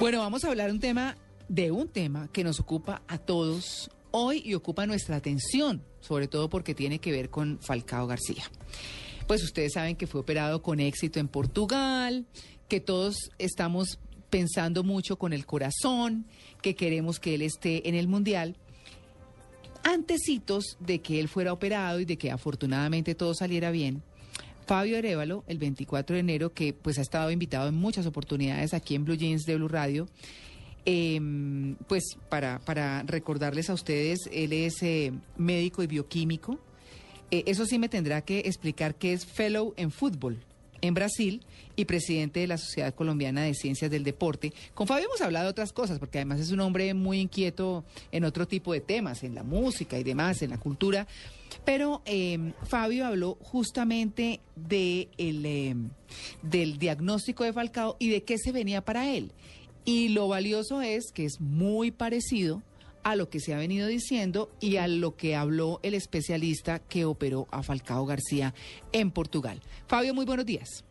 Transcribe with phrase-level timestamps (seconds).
[0.00, 1.16] Bueno, vamos a hablar un tema
[1.48, 6.48] de un tema que nos ocupa a todos hoy y ocupa nuestra atención, sobre todo
[6.48, 8.44] porque tiene que ver con Falcao García.
[9.26, 12.26] Pues ustedes saben que fue operado con éxito en Portugal,
[12.68, 13.98] que todos estamos
[14.30, 16.26] pensando mucho con el corazón,
[16.62, 18.56] que queremos que él esté en el Mundial.
[19.82, 24.04] Antecitos de que él fuera operado y de que afortunadamente todo saliera bien,
[24.68, 28.94] Fabio Arevalo, el 24 de enero, que pues ha estado invitado en muchas oportunidades aquí
[28.94, 30.06] en Blue Jeans de Blue Radio,
[30.84, 31.18] eh,
[31.88, 36.60] pues para, para recordarles a ustedes, él es eh, médico y bioquímico.
[37.30, 40.38] Eh, eso sí me tendrá que explicar qué es fellow en fútbol
[40.80, 41.42] en Brasil
[41.76, 44.52] y presidente de la Sociedad Colombiana de Ciencias del Deporte.
[44.74, 48.24] Con Fabio hemos hablado de otras cosas, porque además es un hombre muy inquieto en
[48.24, 51.06] otro tipo de temas, en la música y demás, en la cultura.
[51.64, 55.74] Pero eh, Fabio habló justamente de eh,
[56.42, 59.32] del diagnóstico de Falcao y de qué se venía para él.
[59.84, 62.62] Y lo valioso es que es muy parecido
[63.10, 67.04] a lo que se ha venido diciendo y a lo que habló el especialista que
[67.04, 68.54] operó a Falcao García
[68.92, 69.60] en Portugal.
[69.86, 70.84] Fabio, muy buenos días.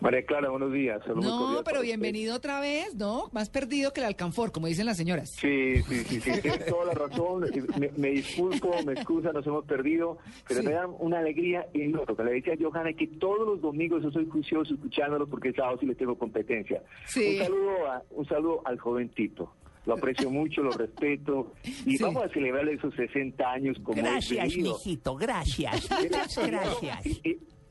[0.00, 1.00] María Clara, buenos días.
[1.06, 3.30] Saludos No, pero bienvenido otra vez, ¿no?
[3.32, 5.30] Más perdido que el alcanfor, como dicen las señoras.
[5.40, 7.46] Sí, sí, sí, sí, tienes toda la razón.
[7.78, 10.66] Me, me disculpo, me excusa, nos hemos perdido, pero Sí.
[10.66, 12.22] me da una alegría enorme.
[12.24, 15.78] Le decía a Johanna que todos los domingos yo soy juicioso escuchándolo porque el sábado
[15.80, 16.82] sí le tengo competencia.
[17.06, 17.38] Sí.
[17.40, 19.52] Un saludo, a- un saludo al joven Tito.
[19.86, 22.02] Lo aprecio mucho, lo respeto y Sí.
[22.02, 25.88] vamos a celebrar esos 60 años como Gracias, mijito, gracias.
[26.02, 27.20] Muchas gracias.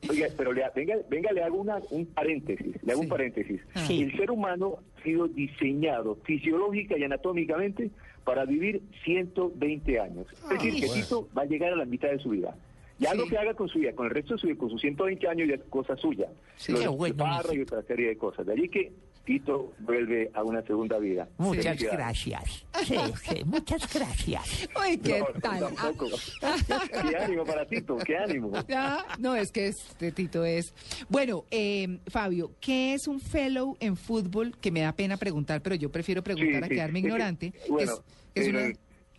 [0.08, 3.06] Oiga, pero le, venga, venga, le hago una, un paréntesis, le hago Sí.
[3.06, 3.60] un paréntesis.
[3.86, 4.02] Sí.
[4.02, 7.90] El ser humano ha sido diseñado fisiológica y anatómicamente
[8.22, 10.26] para vivir 120 años.
[10.44, 12.54] Es decir, que Tito va a llegar a la mitad de su vida.
[12.98, 13.18] Ya Sí.
[13.18, 15.26] lo que haga con su vida, con el resto de su vida, con sus 120
[15.26, 16.28] años, ya es cosa suya.
[16.56, 16.72] Sí.
[16.72, 18.46] Lo bueno, barra y otra serie de cosas.
[18.46, 18.92] De allí que
[19.24, 21.26] Tito vuelve a una segunda vida.
[21.38, 22.66] Muchas gracias.
[22.84, 24.68] Sí, sí, muchas gracias.
[24.76, 25.64] Ay, ¿qué No, tal?
[25.64, 26.06] Ah, tampoco.
[27.10, 28.52] qué ánimo para Tito, qué ánimo.
[28.74, 30.74] ah, no, es que este Tito es...
[31.08, 34.56] Bueno, eh, Fabio, ¿qué es un fellow en fútbol?
[34.60, 36.74] Que me da pena preguntar, pero yo prefiero preguntar Sí, a sí.
[36.74, 37.52] quedarme ignorante.
[37.68, 37.92] bueno,
[38.34, 38.72] es, es eh, una...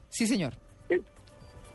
[0.10, 0.54] Sí, señor.
[0.90, 1.02] Eh,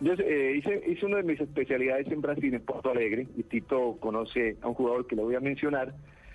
[0.00, 3.96] Yo eh, hice, hice una de mis especialidades en Brasil, en Porto Alegre, y Tito
[4.00, 5.92] conoce a un jugador que le voy a mencionar.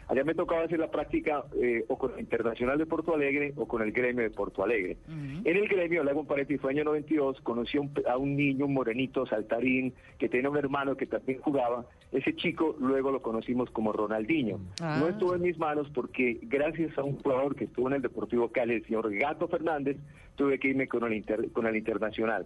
[0.07, 3.67] Allá me tocaba hacer la práctica eh, o con el Internacional de Porto Alegre o
[3.67, 4.97] con el gremio de Porto Alegre.
[5.43, 8.35] En el gremio, le hago un paréntesis, fue año 92, conocí a un, a un
[8.35, 11.85] niño, un morenito, saltarín, que tenía un hermano que también jugaba.
[12.11, 14.59] Ese chico luego lo conocimos como Ronaldinho.
[14.79, 14.97] Ah.
[14.99, 18.49] No estuvo en mis manos porque gracias a un jugador que estuvo en el Deportivo
[18.49, 19.97] Cali, el señor Gato Fernández,
[20.35, 22.45] tuve que irme con el, inter- con el Internacional.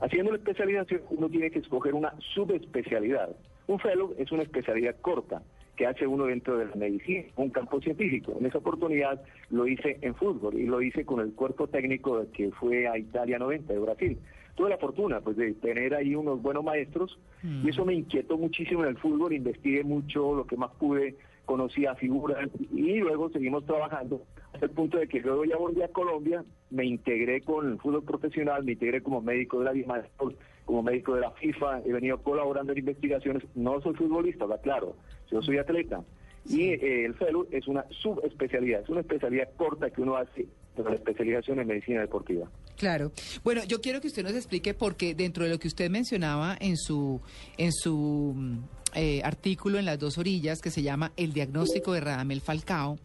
[0.00, 3.30] Haciendo la especialización, uno tiene que escoger una subespecialidad.
[3.66, 5.42] Un fellow es una especialidad corta
[5.76, 8.36] que hace uno dentro de la medicina, un campo científico.
[8.38, 12.50] En esa oportunidad lo hice en fútbol y lo hice con el cuerpo técnico que
[12.50, 14.18] fue a Italia 90 de Brasil.
[14.54, 18.82] Tuve la fortuna pues de tener ahí unos buenos maestros y eso me inquietó muchísimo
[18.82, 21.16] en el fútbol, investigué mucho lo que más pude,
[21.46, 25.82] conocí a figuras y luego seguimos trabajando hasta el punto de que luego ya volví
[25.82, 30.34] a Colombia, me integré con el fútbol profesional, me integré como médico de la DIMASPOR,
[30.64, 34.94] como médico de la FIFA, he venido colaborando en investigaciones, no soy futbolista, va claro,
[35.30, 36.02] yo soy atleta.
[36.48, 40.46] Y eh, el fellow es una subespecialidad, es una especialidad corta que uno hace
[40.76, 42.48] la especialización en medicina deportiva.
[42.76, 43.12] Claro.
[43.44, 46.78] Bueno, yo quiero que usted nos explique porque dentro de lo que usted mencionaba en
[46.78, 47.20] su
[47.58, 48.58] en su mm,
[48.94, 52.98] eh, artículo en las dos orillas que se llama El diagnóstico de Radamel Falcao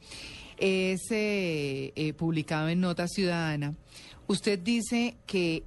[0.57, 3.75] es eh, eh, publicado en Nota Ciudadana.
[4.27, 5.63] Usted dice que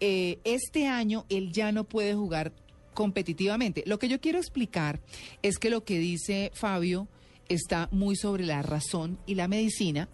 [0.00, 2.52] eh, este año él ya no puede jugar
[2.94, 3.82] competitivamente.
[3.86, 5.00] Lo que yo quiero explicar
[5.42, 7.08] es que lo que dice Fabio
[7.48, 10.08] está muy sobre la razón y la medicina,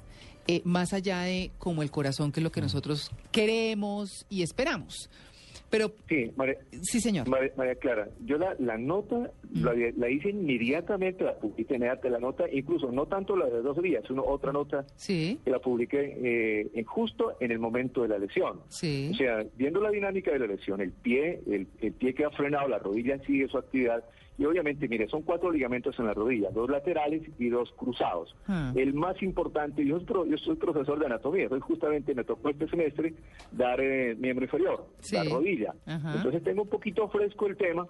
[0.47, 5.11] eh, más allá de como el corazón, que es lo que nosotros queremos y esperamos.
[5.71, 7.29] Pero, Sí, María, sí, señor.
[7.29, 12.19] María, María Clara, yo la, la nota la, la hice inmediatamente, la publiqué inmediatamente, la
[12.19, 16.17] nota, incluso no tanto la de dos días, sino otra nota Sí, que la publiqué
[16.23, 18.61] eh, en justo en el momento de la lesión.
[18.69, 19.11] sí.
[19.13, 22.31] O sea, viendo la dinámica de la lesión, el pie, el, el pie que ha
[22.31, 24.05] frenado, la rodilla sigue su actividad
[24.39, 28.35] y obviamente, mire, son cuatro ligamentos en la rodilla, dos laterales y dos cruzados.
[28.47, 28.73] Ah.
[28.77, 33.15] El más importante, yo, yo soy profesor de anatomía, soy justamente me tocó este semestre
[33.53, 35.17] dar eh, miembro inferior, Sí.
[35.17, 35.75] la rodilla.
[35.87, 36.15] Ajá.
[36.17, 37.87] Entonces tengo un poquito fresco el tema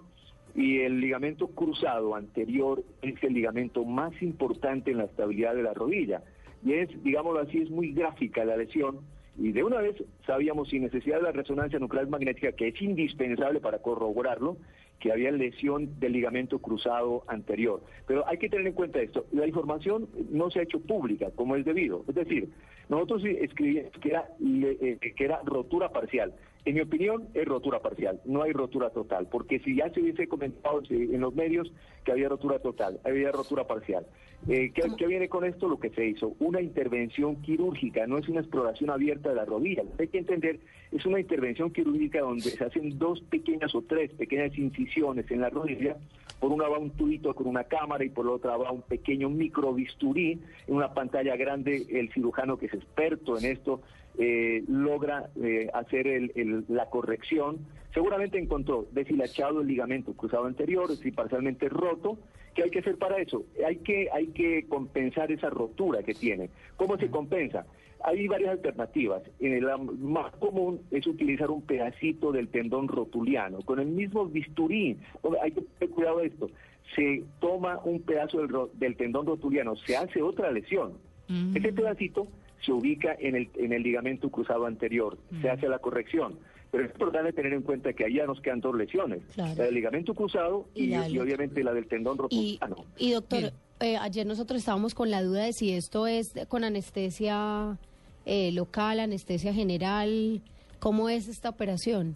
[0.55, 5.75] y el ligamento cruzado anterior es el ligamento más importante en la estabilidad de la
[5.75, 6.23] rodilla.
[6.65, 8.97] Y es, digámoslo así, es muy gráfica la lesión.
[9.37, 13.61] Y de una vez sabíamos, sin necesidad de la resonancia nuclear magnética, que es indispensable
[13.61, 14.57] para corroborarlo,
[14.99, 17.81] que había lesión del ligamento cruzado anterior.
[18.05, 21.55] Pero hay que tener en cuenta esto, la información no se ha hecho pública como
[21.55, 22.03] es debido.
[22.07, 22.49] Es decir,
[22.89, 26.33] nosotros escribimos que era, eh, que era rotura parcial.
[26.65, 30.27] En mi opinión, es rotura parcial, no hay rotura total, porque si ya se hubiese
[30.27, 31.71] comentado en los medios
[32.03, 34.05] que había rotura total, había rotura parcial.
[34.47, 35.67] Eh, ¿qué, qué viene con esto?
[35.67, 39.83] Lo que se hizo, una intervención quirúrgica, no es una exploración abierta de la rodilla.
[39.99, 40.59] Hay que entender,
[40.91, 45.49] es una intervención quirúrgica donde se hacen dos pequeñas o tres pequeñas incisiones en la
[45.49, 45.97] rodilla,
[46.39, 49.29] por una va un tubito con una cámara y por la otra va un pequeño
[49.29, 53.81] microbisturí en una pantalla grande, el cirujano que es experto en esto
[54.17, 57.59] eh, logra eh, hacer el- el- la corrección.
[57.93, 62.17] Seguramente encontró deshilachado el ligamento cruzado anterior, si parcialmente roto.
[62.53, 63.43] ¿Qué hay que hacer para eso?
[63.65, 66.49] Hay que, hay que compensar esa rotura que tiene.
[66.75, 67.65] ¿Cómo se compensa?
[68.03, 69.23] Hay varias alternativas.
[69.39, 74.97] Eh, la más común es utilizar un pedacito del tendón rotuliano con el mismo bisturí.
[75.41, 76.49] Hay que tener cuidado de esto.
[76.95, 80.93] Se toma un pedazo del, del tendón rotuliano, se hace otra lesión.
[81.27, 81.55] Mm.
[81.55, 82.27] Ese pedacito
[82.61, 86.39] se ubica en el, en el ligamento cruzado anterior, se hace la corrección.
[86.71, 89.55] Pero es importante tener en cuenta que ahí ya nos quedan dos lesiones, Claro.
[89.57, 92.85] la del ligamento cruzado Y y, la y del- obviamente la del tendón rotuliano.
[92.97, 97.77] y doctor, eh, ayer nosotros estábamos con la duda de si esto es con anestesia
[98.25, 100.41] eh, local, anestesia general.
[100.79, 102.15] ¿Cómo es esta operación?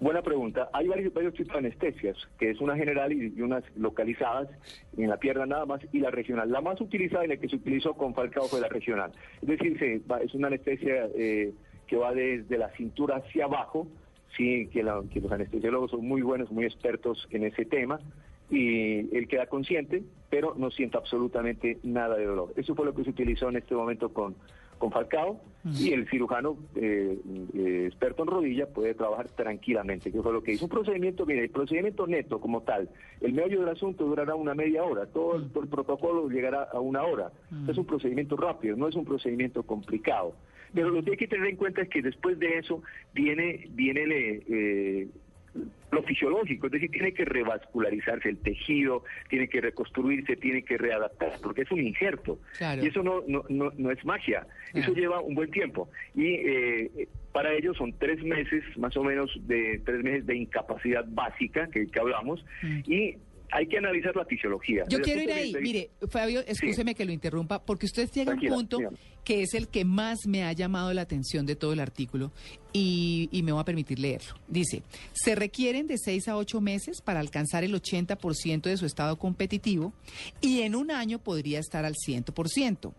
[0.00, 0.68] Buena pregunta.
[0.72, 4.48] Hay varios, varios tipos de anestesias, que es una general y, y unas localizadas
[4.96, 6.50] en la pierna nada más, y la regional.
[6.50, 9.12] La más utilizada y la que se utilizó con Falcao fue la regional.
[9.42, 11.52] Es decir, se es una anestesia eh,
[11.86, 13.88] que va desde la cintura hacia abajo,
[14.36, 18.00] sí, que, la- que los anestesiólogos son muy buenos, muy expertos en ese tema,
[18.50, 22.52] y él queda consciente, pero no siente absolutamente nada de dolor.
[22.56, 24.36] Eso fue lo que se utilizó en este momento con,
[24.78, 27.18] con Falcao, y el cirujano eh,
[27.54, 30.66] eh, experto en rodilla puede trabajar tranquilamente, que fue lo que hizo.
[30.66, 32.90] Un procedimiento, mire, el procedimiento neto como tal,
[33.22, 36.80] el meollo del asunto durará una media hora, todo el, todo el protocolo llegará a
[36.80, 37.32] una hora.
[37.66, 40.34] Es un procedimiento rápido, no es un procedimiento complicado.
[40.74, 42.82] Pero lo que hay que tener en cuenta es que después de eso
[43.14, 45.08] viene, viene el, eh,
[45.90, 51.38] lo fisiológico, es decir, tiene que revascularizarse el tejido, tiene que reconstruirse, tiene que readaptarse,
[51.42, 52.40] porque es un injerto.
[52.58, 52.84] Claro.
[52.84, 55.88] Y eso no, no, no, no es magia, eso lleva un buen tiempo.
[56.14, 61.04] Y eh, para ello son tres meses, más o menos, de tres meses de incapacidad
[61.08, 62.44] básica que, que hablamos,
[62.86, 63.16] y
[63.54, 64.82] hay que analizar la fisiología.
[64.88, 65.54] Yo quiero ir ahí.
[65.60, 68.96] Mire, Fabio, escúcheme que lo interrumpa, porque usted llega a un punto dígame.
[69.22, 72.32] que es el que más me ha llamado la atención de todo el artículo
[72.72, 74.34] y, y me va a permitir leerlo.
[74.48, 79.16] Dice, se requieren de seis a ocho meses para alcanzar el 80% de su estado
[79.20, 79.92] competitivo
[80.40, 82.92] y en un año podría estar al 100%.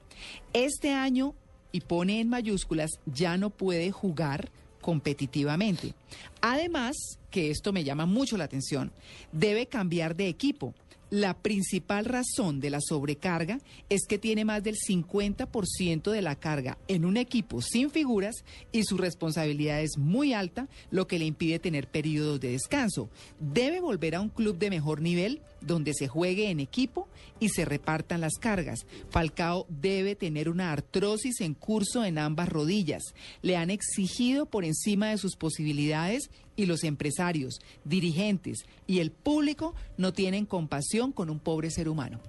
[0.53, 1.35] Este año,
[1.73, 4.51] y pone en mayúsculas, ya no puede jugar
[4.85, 5.95] competitivamente.
[6.41, 6.95] Además,
[7.31, 8.91] que esto me llama mucho la atención,
[9.31, 10.75] debe cambiar de equipo.
[11.09, 13.59] La principal razón de la sobrecarga
[13.89, 18.35] es que tiene más del 50% de la carga en un equipo sin figuras
[18.71, 23.09] y su responsabilidad es muy alta, lo que le impide tener periodos de descanso.
[23.39, 27.07] Debe volver a un club de mejor nivel donde se juegue en equipo
[27.39, 28.85] y se repartan las cargas.
[29.09, 33.03] Falcao debe tener una artrosis en curso en ambas rodillas.
[33.41, 39.75] Le han exigido por encima de sus posibilidades y los empresarios, dirigentes y el público
[39.97, 42.19] no tienen compasión con un pobre ser humano.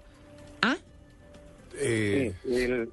[0.62, 0.76] ¿Ah?
[1.78, 2.88] Eh, Sí, el,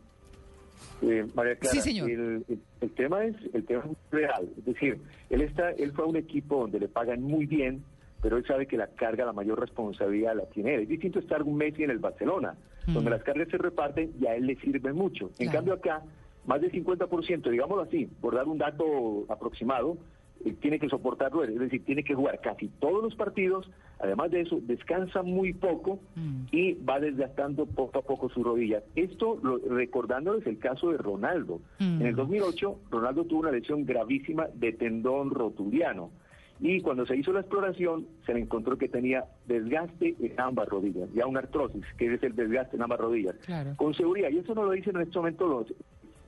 [1.01, 2.09] eh, María Clara, Sí, señor.
[2.09, 4.97] El, el- el tema es el tema es real, es decir,
[5.29, 7.81] él está, él fue a un equipo donde le pagan muy bien,
[8.23, 10.81] pero él sabe que la carga, la mayor responsabilidad la tiene él.
[10.83, 12.55] Es distinto estar un Messi en el Barcelona,
[12.87, 15.25] donde las cargas se reparten y a él le sirve mucho.
[15.37, 15.51] En Claro.
[15.51, 16.01] cambio acá,
[16.47, 19.97] más del 50%, digámoslo así, por dar un dato aproximado,
[20.45, 24.29] eh, tiene que soportarlo, él, es decir, tiene que jugar casi todos los partidos, además
[24.31, 26.43] de eso, descansa muy poco Mm.
[26.51, 28.83] y va desgastando poco a poco su rodilla.
[28.95, 31.59] Esto lo- recordándoles el caso de Ronaldo.
[31.79, 32.01] Mm.
[32.01, 36.09] En el 2008, Ronaldo tuvo una lesión gravísima de tendón rotuliano.
[36.65, 41.09] Y cuando se hizo la exploración, se le encontró que tenía desgaste en ambas rodillas,
[41.13, 43.35] ya una artrosis, que es el desgaste en ambas rodillas.
[43.45, 43.73] Claro.
[43.75, 45.73] Con seguridad, y eso no lo dicen en este momento los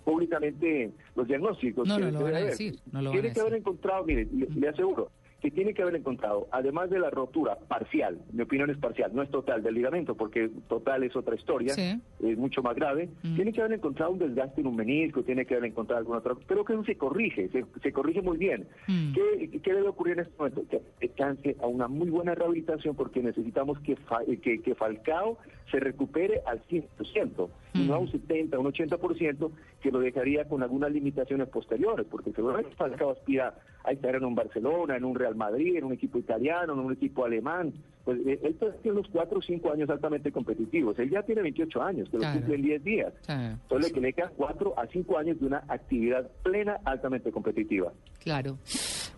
[0.04, 1.88] públicamente los diagnósticos.
[1.88, 4.04] No, que no lo van a decir, no lo Tiene van a que haber encontrado,
[4.04, 5.10] mire, le, le aseguro,
[5.46, 9.12] que que tiene que haber encontrado, además de la rotura parcial, mi opinión es parcial,
[9.14, 12.02] no es total del ligamento, porque total es otra historia, Sí.
[12.24, 13.36] es mucho más grave, Mm.
[13.36, 16.34] tiene que haber encontrado un desgaste en un menisco, tiene que haber encontrado alguna otra,
[16.48, 18.68] pero que se corrige, se, se corrige muy bien.
[18.88, 19.14] Mm.
[19.14, 20.64] ¿Qué, qué debe ocurrir en este momento?
[20.68, 25.38] Que alcance a una muy buena rehabilitación porque necesitamos que, Fa- que, que Falcao
[25.72, 30.64] se recupere al 100%, y no a un 70, un 80%, que lo dejaría con
[30.64, 33.54] algunas limitaciones posteriores, porque seguramente Falcao aspira
[33.86, 36.94] a estar en un Barcelona, en un Real Madrid, en un equipo italiano, en un
[36.94, 37.74] equipo alemán.
[38.04, 40.98] Pues eh, él tiene unos 4 o 5 años altamente competitivos.
[41.00, 43.14] Él ya tiene 28 años, que lo cumple en 10 días.
[43.26, 43.58] Claro.
[43.64, 47.92] Entonces le quedan 4 a 5 años de una actividad plena, altamente competitiva.
[48.24, 48.58] Claro.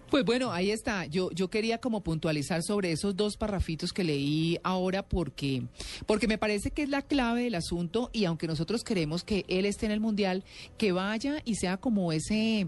[0.10, 1.06] Pues bueno, ahí está.
[1.06, 5.64] Yo, yo quería como puntualizar sobre esos dos parrafitos que leí ahora porque,
[6.06, 9.66] porque me parece que es la clave del asunto y aunque nosotros queremos que él
[9.66, 10.46] esté en el Mundial,
[10.78, 12.68] que vaya y sea como ese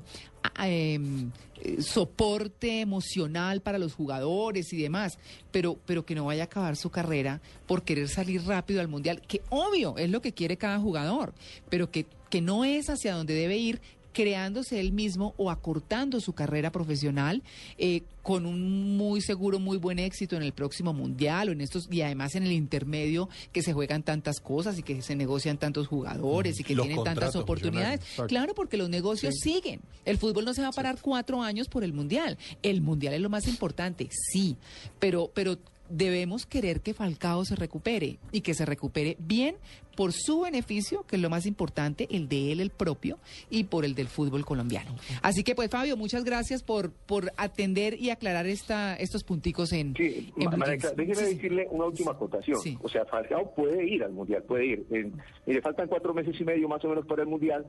[0.55, 1.31] a- em,
[1.79, 5.17] soporte emocional para los jugadores y demás,
[5.51, 9.21] pero, pero que no vaya a acabar su carrera por querer salir rápido al Mundial,
[9.27, 11.33] que obvio es lo que quiere cada jugador,
[11.69, 13.81] pero que, que no es hacia donde debe ir
[14.13, 17.43] creándose él mismo o acortando su carrera profesional
[17.77, 21.87] eh, con un muy seguro, muy buen éxito en el próximo mundial o en estos
[21.91, 25.87] y además en el intermedio que se juegan tantas cosas y que se negocian tantos
[25.87, 28.01] jugadores y que tienen tantas oportunidades.
[28.27, 29.81] Claro, porque los negocios siguen.
[30.05, 32.37] El fútbol no se va a parar cuatro años por el mundial.
[32.61, 34.57] El mundial es lo más importante, sí,
[34.99, 35.57] pero, pero
[35.89, 39.55] debemos querer que Falcao se recupere y que se recupere bien
[39.99, 43.17] por su beneficio, que es lo más importante, el de él, el propio,
[43.49, 44.95] y por el del fútbol colombiano.
[45.21, 49.93] Así que pues Fabio, muchas gracias por, por atender y aclarar esta, estos punticos en,
[49.97, 50.51] Sí, en
[50.95, 52.61] déjeme Sí, decirle una última acotación.
[52.61, 52.77] Sí.
[52.81, 54.85] O sea, Falcao puede ir al Mundial, puede ir.
[54.89, 55.11] En-
[55.45, 57.65] y le faltan cuatro meses y medio más o menos para el Mundial,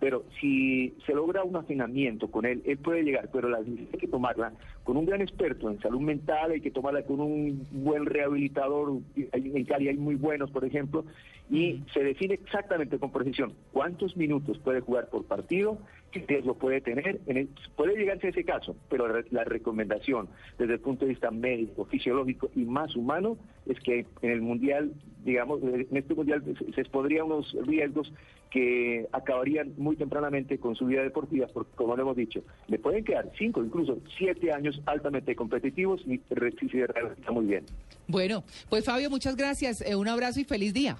[0.00, 3.98] pero si se logra un afinamiento con él, él puede llegar, pero la decisión hay
[3.98, 4.52] que tomarla
[4.84, 9.64] con un gran experto en salud mental, hay que tomarla con un buen rehabilitador, en
[9.64, 11.04] Cali hay muy buenos, por ejemplo,
[11.50, 11.55] y
[11.94, 15.78] se define exactamente con precisión cuántos minutos puede jugar por partido,
[16.12, 20.28] qué riesgo puede tener, en el- puede llegarse a ese caso, pero la, la recomendación
[20.58, 23.36] desde el punto de vista médico, fisiológico y más humano
[23.66, 24.92] es que en el mundial,
[25.24, 28.12] digamos, en este mundial se, se expondría unos riesgos
[28.50, 33.04] que acabarían muy tempranamente con su vida deportiva, porque como lo hemos dicho, le pueden
[33.04, 36.20] quedar cinco, incluso siete años altamente competitivos y
[36.60, 36.86] si se
[37.32, 37.64] muy bien.
[38.08, 39.80] Bueno, pues Fabio, muchas gracias.
[39.82, 40.96] Eh, un abrazo y feliz día.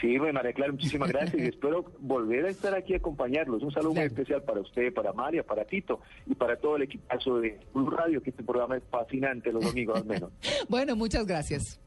[0.00, 3.62] Sí, María Clara, muchísimas gracias y espero volver a estar aquí a acompañarlos.
[3.62, 7.40] Un saludo muy especial para usted, para María, para Tito y para todo el equipazo
[7.40, 10.30] de Blue Radio, que este programa es fascinante los domingos al menos.
[10.68, 11.80] Bueno, muchas gracias.